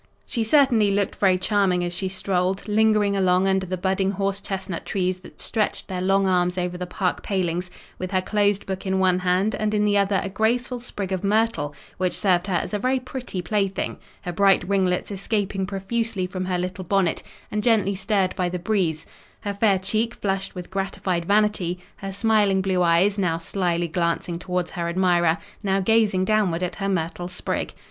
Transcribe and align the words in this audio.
She 0.25 0.43
certainly 0.43 0.89
looked 0.89 1.17
very 1.17 1.37
charming 1.37 1.83
as 1.83 1.93
she 1.93 2.09
strolled, 2.09 2.67
lingering 2.67 3.15
along 3.15 3.47
under 3.47 3.67
the 3.67 3.77
budding 3.77 4.09
horse 4.13 4.41
chestnut 4.41 4.83
trees 4.83 5.19
that 5.19 5.39
stretched 5.39 5.87
their 5.87 6.01
long 6.01 6.25
arms 6.27 6.57
over 6.57 6.75
the 6.75 6.87
park 6.87 7.21
palings; 7.21 7.69
with 7.99 8.09
her 8.09 8.19
closed 8.23 8.65
book 8.65 8.87
in 8.87 8.97
one 8.97 9.19
hand, 9.19 9.53
and 9.53 9.75
in 9.75 9.85
the 9.85 9.99
other 9.99 10.19
a 10.23 10.27
graceful 10.29 10.79
sprig 10.79 11.11
of 11.11 11.23
myrtle, 11.23 11.75
which 11.97 12.17
served 12.17 12.47
her 12.47 12.55
as 12.55 12.73
a 12.73 12.79
very 12.79 12.99
pretty 12.99 13.43
plaything; 13.43 13.99
her 14.23 14.31
bright 14.33 14.67
ringlets 14.67 15.11
escaping 15.11 15.67
profusely 15.67 16.25
from 16.25 16.45
her 16.45 16.57
little 16.57 16.83
bonnet, 16.83 17.21
and 17.51 17.61
gently 17.61 17.93
stirred 17.93 18.35
by 18.35 18.49
the 18.49 18.57
breeze, 18.57 19.05
her 19.41 19.53
fair 19.53 19.77
cheek 19.77 20.15
flushed 20.15 20.55
with 20.55 20.71
gratified 20.71 21.25
vanity, 21.25 21.77
her 21.97 22.11
smiling 22.11 22.59
blue 22.63 22.81
eyes, 22.81 23.19
now 23.19 23.37
slyly 23.37 23.87
glancing 23.87 24.39
towards 24.39 24.71
her 24.71 24.89
admirer, 24.89 25.37
now 25.61 25.79
gazing 25.79 26.25
downward 26.25 26.63
at 26.63 26.77
her 26.77 26.89
myrtle 26.89 27.27
sprig. 27.27 27.71